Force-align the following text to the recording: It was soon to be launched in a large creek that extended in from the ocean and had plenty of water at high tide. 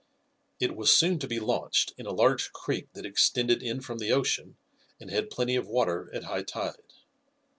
It 0.59 0.75
was 0.75 0.91
soon 0.91 1.19
to 1.19 1.27
be 1.27 1.39
launched 1.39 1.93
in 1.95 2.07
a 2.07 2.11
large 2.11 2.51
creek 2.53 2.87
that 2.93 3.05
extended 3.05 3.61
in 3.61 3.81
from 3.81 3.99
the 3.99 4.09
ocean 4.11 4.57
and 4.99 5.11
had 5.11 5.29
plenty 5.29 5.55
of 5.55 5.67
water 5.67 6.09
at 6.11 6.23
high 6.23 6.41
tide. 6.41 6.93